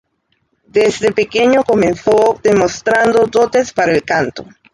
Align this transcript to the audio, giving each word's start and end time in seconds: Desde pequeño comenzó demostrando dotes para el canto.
Desde 0.65 1.11
pequeño 1.11 1.63
comenzó 1.63 2.39
demostrando 2.41 3.27
dotes 3.27 3.71
para 3.71 3.91
el 3.93 4.01
canto. 4.03 4.47